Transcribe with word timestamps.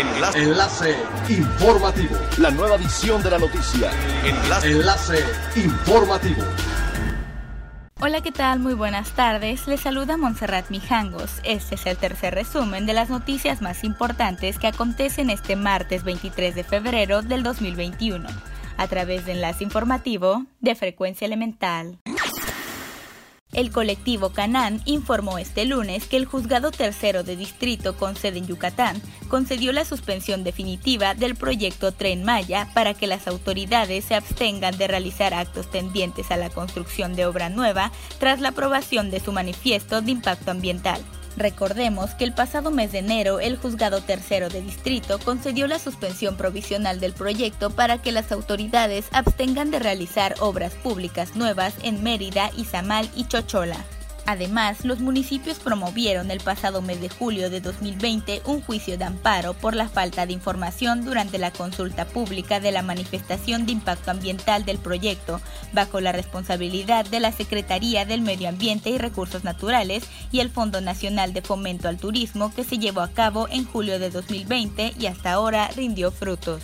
Enlace. 0.00 0.42
Enlace 0.42 0.96
informativo. 1.28 2.16
La 2.38 2.50
nueva 2.50 2.76
edición 2.76 3.22
de 3.22 3.30
la 3.30 3.38
noticia. 3.38 3.90
Enlace. 4.24 4.70
Enlace 4.70 5.24
informativo. 5.56 6.42
Hola, 8.00 8.22
¿qué 8.22 8.32
tal? 8.32 8.60
Muy 8.60 8.72
buenas 8.72 9.10
tardes. 9.10 9.66
Les 9.66 9.80
saluda 9.80 10.16
Montserrat 10.16 10.70
Mijangos. 10.70 11.40
Este 11.44 11.74
es 11.74 11.84
el 11.84 11.98
tercer 11.98 12.34
resumen 12.34 12.86
de 12.86 12.94
las 12.94 13.10
noticias 13.10 13.60
más 13.60 13.84
importantes 13.84 14.58
que 14.58 14.68
acontecen 14.68 15.28
este 15.28 15.54
martes 15.54 16.02
23 16.02 16.54
de 16.54 16.64
febrero 16.64 17.20
del 17.20 17.42
2021, 17.42 18.26
a 18.78 18.86
través 18.86 19.26
de 19.26 19.32
Enlace 19.32 19.64
Informativo 19.64 20.46
de 20.60 20.76
Frecuencia 20.76 21.26
Elemental. 21.26 21.98
El 23.52 23.72
colectivo 23.72 24.30
Canán 24.30 24.80
informó 24.84 25.38
este 25.38 25.64
lunes 25.64 26.06
que 26.06 26.16
el 26.16 26.24
juzgado 26.24 26.70
tercero 26.70 27.24
de 27.24 27.34
distrito 27.34 27.96
con 27.96 28.14
sede 28.14 28.38
en 28.38 28.46
Yucatán 28.46 29.02
concedió 29.28 29.72
la 29.72 29.84
suspensión 29.84 30.44
definitiva 30.44 31.14
del 31.14 31.34
proyecto 31.34 31.90
Tren 31.90 32.22
Maya 32.22 32.68
para 32.74 32.94
que 32.94 33.08
las 33.08 33.26
autoridades 33.26 34.04
se 34.04 34.14
abstengan 34.14 34.78
de 34.78 34.86
realizar 34.86 35.34
actos 35.34 35.68
tendientes 35.68 36.30
a 36.30 36.36
la 36.36 36.50
construcción 36.50 37.16
de 37.16 37.26
obra 37.26 37.48
nueva 37.48 37.90
tras 38.18 38.40
la 38.40 38.50
aprobación 38.50 39.10
de 39.10 39.18
su 39.18 39.32
manifiesto 39.32 40.00
de 40.00 40.12
impacto 40.12 40.52
ambiental. 40.52 41.04
Recordemos 41.36 42.14
que 42.14 42.24
el 42.24 42.32
pasado 42.32 42.70
mes 42.70 42.92
de 42.92 42.98
enero 42.98 43.40
el 43.40 43.56
juzgado 43.56 44.00
tercero 44.00 44.48
de 44.48 44.60
distrito 44.60 45.18
concedió 45.18 45.66
la 45.66 45.78
suspensión 45.78 46.36
provisional 46.36 47.00
del 47.00 47.12
proyecto 47.12 47.70
para 47.70 47.98
que 47.98 48.12
las 48.12 48.32
autoridades 48.32 49.06
abstengan 49.12 49.70
de 49.70 49.78
realizar 49.78 50.34
obras 50.40 50.74
públicas 50.74 51.36
nuevas 51.36 51.74
en 51.82 52.02
Mérida, 52.02 52.50
Izamal 52.56 53.08
y 53.14 53.26
Chochola. 53.26 53.84
Además, 54.30 54.84
los 54.84 55.00
municipios 55.00 55.58
promovieron 55.58 56.30
el 56.30 56.38
pasado 56.38 56.82
mes 56.82 57.00
de 57.00 57.08
julio 57.08 57.50
de 57.50 57.60
2020 57.60 58.42
un 58.44 58.60
juicio 58.60 58.96
de 58.96 59.02
amparo 59.02 59.54
por 59.54 59.74
la 59.74 59.88
falta 59.88 60.24
de 60.24 60.32
información 60.32 61.04
durante 61.04 61.36
la 61.36 61.50
consulta 61.50 62.04
pública 62.04 62.60
de 62.60 62.70
la 62.70 62.82
manifestación 62.82 63.66
de 63.66 63.72
impacto 63.72 64.12
ambiental 64.12 64.64
del 64.64 64.78
proyecto, 64.78 65.40
bajo 65.72 65.98
la 65.98 66.12
responsabilidad 66.12 67.06
de 67.06 67.18
la 67.18 67.32
Secretaría 67.32 68.04
del 68.04 68.22
Medio 68.22 68.48
Ambiente 68.48 68.90
y 68.90 68.98
Recursos 68.98 69.42
Naturales 69.42 70.04
y 70.30 70.38
el 70.38 70.50
Fondo 70.50 70.80
Nacional 70.80 71.32
de 71.32 71.42
Fomento 71.42 71.88
al 71.88 71.98
Turismo 71.98 72.54
que 72.54 72.62
se 72.62 72.78
llevó 72.78 73.00
a 73.00 73.10
cabo 73.10 73.48
en 73.50 73.64
julio 73.64 73.98
de 73.98 74.10
2020 74.10 74.94
y 74.96 75.06
hasta 75.06 75.32
ahora 75.32 75.66
rindió 75.74 76.12
frutos. 76.12 76.62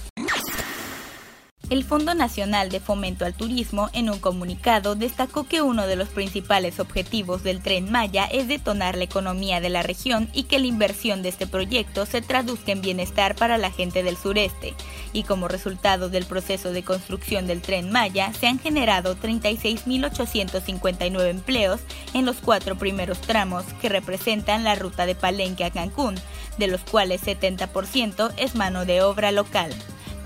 El 1.69 1.83
Fondo 1.83 2.15
Nacional 2.15 2.71
de 2.71 2.79
Fomento 2.79 3.25
al 3.25 3.35
Turismo, 3.35 3.91
en 3.93 4.09
un 4.09 4.21
comunicado, 4.21 4.95
destacó 4.95 5.49
que 5.49 5.63
uno 5.63 5.89
de 5.89 5.97
los 5.97 6.09
principales 6.09 6.79
objetivos 6.79 7.43
del 7.43 7.61
tren 7.61 7.91
Maya 7.91 8.27
es 8.27 8.47
detonar 8.47 8.97
la 8.97 9.03
economía 9.03 9.61
de 9.61 9.69
la 9.69 9.83
región 9.83 10.29
y 10.33 10.45
que 10.45 10.61
la 10.61 10.69
inversión 10.69 11.23
de 11.23 11.29
este 11.29 11.49
proyecto 11.49 12.07
se 12.07 12.23
traduzca 12.23 12.71
en 12.71 12.83
bienestar 12.83 13.35
para 13.35 13.59
la 13.59 13.73
gente 13.73 14.05
del 14.05 14.17
sureste. 14.17 14.75
Y 15.13 15.25
como 15.25 15.49
resultado 15.49 16.09
del 16.09 16.25
proceso 16.25 16.71
de 16.71 16.85
construcción 16.85 17.49
del 17.49 17.63
tren 17.63 17.91
Maya, 17.91 18.33
se 18.33 18.47
han 18.47 18.61
generado 18.61 19.17
36.859 19.17 21.29
empleos 21.29 21.81
en 22.15 22.27
los 22.27 22.37
cuatro 22.37 22.79
primeros 22.79 23.21
tramos 23.21 23.65
que 23.81 23.89
representan 23.89 24.63
la 24.63 24.77
ruta 24.77 25.05
de 25.05 25.17
Palenque 25.17 25.65
a 25.65 25.73
Cancún, 25.73 26.15
de 26.59 26.69
los 26.69 26.83
cuales 26.83 27.25
70% 27.25 28.33
es 28.37 28.55
mano 28.55 28.85
de 28.85 29.03
obra 29.03 29.33
local. 29.33 29.75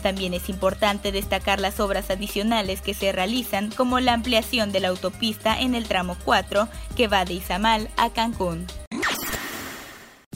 También 0.00 0.34
es 0.34 0.48
importante 0.48 1.12
destacar 1.12 1.60
las 1.60 1.80
obras 1.80 2.10
adicionales 2.10 2.80
que 2.80 2.94
se 2.94 3.12
realizan 3.12 3.70
como 3.70 4.00
la 4.00 4.14
ampliación 4.14 4.72
de 4.72 4.80
la 4.80 4.88
autopista 4.88 5.60
en 5.60 5.74
el 5.74 5.86
tramo 5.86 6.16
4 6.24 6.68
que 6.96 7.08
va 7.08 7.24
de 7.24 7.34
Izamal 7.34 7.88
a 7.96 8.10
Cancún. 8.10 8.66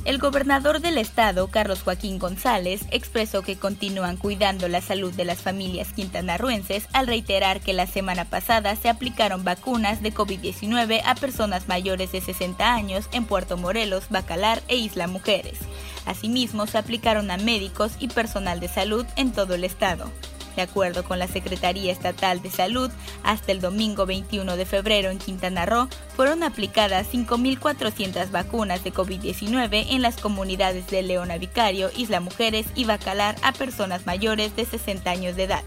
El 0.04 0.18
gobernador 0.18 0.80
del 0.80 0.98
estado, 0.98 1.48
Carlos 1.48 1.80
Joaquín 1.82 2.18
González, 2.18 2.82
expresó 2.90 3.40
que 3.40 3.56
continúan 3.56 4.18
cuidando 4.18 4.68
la 4.68 4.82
salud 4.82 5.14
de 5.14 5.24
las 5.24 5.38
familias 5.38 5.94
quintanarruenses 5.94 6.86
al 6.92 7.06
reiterar 7.06 7.60
que 7.62 7.72
la 7.72 7.86
semana 7.86 8.26
pasada 8.26 8.76
se 8.76 8.90
aplicaron 8.90 9.44
vacunas 9.44 10.02
de 10.02 10.12
COVID-19 10.12 11.00
a 11.06 11.14
personas 11.14 11.68
mayores 11.68 12.12
de 12.12 12.20
60 12.20 12.74
años 12.74 13.08
en 13.12 13.24
Puerto 13.24 13.56
Morelos, 13.56 14.10
Bacalar 14.10 14.62
e 14.68 14.76
Isla 14.76 15.06
Mujeres. 15.06 15.58
Asimismo, 16.06 16.66
se 16.66 16.78
aplicaron 16.78 17.30
a 17.30 17.36
médicos 17.36 17.92
y 17.98 18.08
personal 18.08 18.60
de 18.60 18.68
salud 18.68 19.06
en 19.16 19.32
todo 19.32 19.54
el 19.54 19.64
estado. 19.64 20.10
De 20.56 20.62
acuerdo 20.62 21.04
con 21.04 21.18
la 21.18 21.26
Secretaría 21.26 21.90
Estatal 21.90 22.40
de 22.40 22.50
Salud, 22.50 22.90
hasta 23.24 23.52
el 23.52 23.60
domingo 23.60 24.06
21 24.06 24.56
de 24.56 24.66
febrero 24.66 25.10
en 25.10 25.18
Quintana 25.18 25.66
Roo 25.66 25.88
fueron 26.14 26.42
aplicadas 26.42 27.08
5.400 27.12 28.30
vacunas 28.30 28.84
de 28.84 28.92
COVID-19 28.92 29.86
en 29.90 30.02
las 30.02 30.16
comunidades 30.16 30.86
de 30.86 31.02
Leona 31.02 31.38
Vicario, 31.38 31.90
Isla 31.96 32.20
Mujeres 32.20 32.66
y 32.76 32.84
Bacalar 32.84 33.34
a 33.42 33.52
personas 33.52 34.06
mayores 34.06 34.54
de 34.54 34.64
60 34.64 35.10
años 35.10 35.36
de 35.36 35.44
edad. 35.44 35.64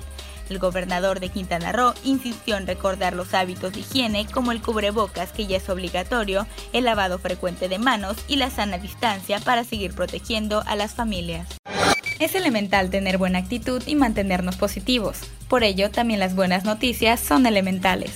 El 0.49 0.59
gobernador 0.59 1.19
de 1.19 1.29
Quintana 1.29 1.71
Roo 1.71 1.93
insistió 2.03 2.57
en 2.57 2.67
recordar 2.67 3.15
los 3.15 3.33
hábitos 3.33 3.73
de 3.73 3.81
higiene 3.81 4.25
como 4.25 4.51
el 4.51 4.61
cubrebocas 4.61 5.31
que 5.31 5.47
ya 5.47 5.57
es 5.57 5.69
obligatorio, 5.69 6.47
el 6.73 6.85
lavado 6.85 7.19
frecuente 7.19 7.69
de 7.69 7.79
manos 7.79 8.17
y 8.27 8.37
la 8.37 8.49
sana 8.49 8.77
distancia 8.77 9.39
para 9.39 9.63
seguir 9.63 9.93
protegiendo 9.93 10.63
a 10.65 10.75
las 10.75 10.93
familias. 10.93 11.47
Es 12.19 12.33
elemental 12.33 12.89
tener 12.89 13.17
buena 13.17 13.39
actitud 13.39 13.83
y 13.85 13.95
mantenernos 13.95 14.55
positivos. 14.55 15.19
Por 15.47 15.63
ello, 15.63 15.91
también 15.91 16.19
las 16.19 16.35
buenas 16.35 16.65
noticias 16.65 17.19
son 17.19 17.45
elementales. 17.45 18.11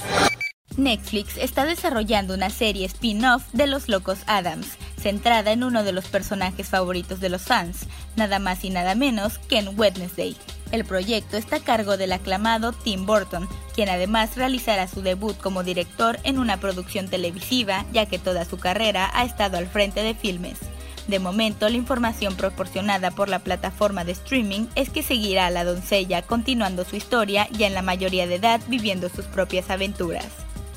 Netflix 0.77 1.37
está 1.37 1.65
desarrollando 1.65 2.33
una 2.33 2.49
serie 2.49 2.85
spin-off 2.85 3.43
de 3.51 3.67
Los 3.67 3.89
Locos 3.89 4.19
Adams, 4.25 4.77
centrada 4.97 5.51
en 5.51 5.63
uno 5.63 5.83
de 5.83 5.91
los 5.91 6.07
personajes 6.07 6.69
favoritos 6.69 7.19
de 7.19 7.29
los 7.29 7.43
fans, 7.43 7.87
nada 8.15 8.39
más 8.39 8.63
y 8.63 8.69
nada 8.69 8.95
menos 8.95 9.37
que 9.37 9.59
en 9.59 9.77
Wednesday. 9.77 10.35
El 10.71 10.85
proyecto 10.85 11.35
está 11.35 11.57
a 11.57 11.63
cargo 11.63 11.97
del 11.97 12.13
aclamado 12.13 12.71
Tim 12.71 13.05
Burton, 13.05 13.47
quien 13.75 13.89
además 13.89 14.37
realizará 14.37 14.87
su 14.87 15.01
debut 15.01 15.37
como 15.37 15.63
director 15.63 16.17
en 16.23 16.39
una 16.39 16.57
producción 16.57 17.09
televisiva, 17.09 17.85
ya 17.91 18.05
que 18.05 18.19
toda 18.19 18.45
su 18.45 18.57
carrera 18.57 19.09
ha 19.13 19.25
estado 19.25 19.57
al 19.57 19.67
frente 19.67 20.01
de 20.01 20.15
filmes. 20.15 20.59
De 21.07 21.19
momento, 21.19 21.67
la 21.67 21.75
información 21.75 22.35
proporcionada 22.35 23.11
por 23.11 23.27
la 23.27 23.39
plataforma 23.39 24.05
de 24.05 24.13
streaming 24.13 24.67
es 24.75 24.89
que 24.89 25.03
seguirá 25.03 25.47
a 25.47 25.51
la 25.51 25.65
doncella 25.65 26.21
continuando 26.21 26.85
su 26.85 26.95
historia 26.95 27.49
ya 27.51 27.67
en 27.67 27.73
la 27.73 27.81
mayoría 27.81 28.27
de 28.27 28.35
edad 28.35 28.61
viviendo 28.67 29.09
sus 29.09 29.25
propias 29.25 29.69
aventuras. 29.69 30.27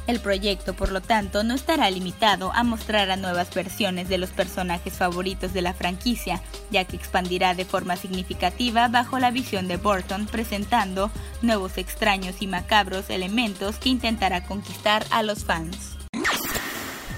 El 0.06 0.20
proyecto, 0.20 0.74
por 0.74 0.92
lo 0.92 1.00
tanto, 1.00 1.44
no 1.44 1.54
estará 1.54 1.90
limitado 1.90 2.52
a 2.52 2.62
mostrar 2.62 3.10
a 3.10 3.16
nuevas 3.16 3.52
versiones 3.54 4.08
de 4.08 4.18
los 4.18 4.30
personajes 4.30 4.92
favoritos 4.94 5.54
de 5.54 5.62
la 5.62 5.72
franquicia, 5.72 6.42
ya 6.70 6.84
que 6.84 6.96
expandirá 6.96 7.54
de 7.54 7.64
forma 7.64 7.96
significativa 7.96 8.88
bajo 8.88 9.18
la 9.18 9.30
visión 9.30 9.66
de 9.66 9.78
Burton, 9.78 10.26
presentando 10.26 11.10
nuevos 11.40 11.78
extraños 11.78 12.36
y 12.40 12.46
macabros 12.46 13.08
elementos 13.08 13.76
que 13.76 13.88
intentará 13.88 14.44
conquistar 14.44 15.06
a 15.10 15.22
los 15.22 15.44
fans. 15.44 15.96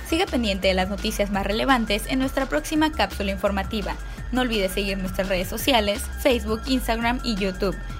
Siga 0.08 0.26
pendiente 0.26 0.68
de 0.68 0.74
las 0.74 0.88
noticias 0.88 1.32
más 1.32 1.44
relevantes 1.44 2.04
en 2.06 2.20
nuestra 2.20 2.46
próxima 2.46 2.92
cápsula 2.92 3.32
informativa. 3.32 3.96
No 4.30 4.42
olvide 4.42 4.68
seguir 4.68 4.98
nuestras 4.98 5.28
redes 5.28 5.48
sociales, 5.48 6.02
Facebook, 6.22 6.60
Instagram 6.66 7.20
y 7.24 7.34
YouTube. 7.34 7.76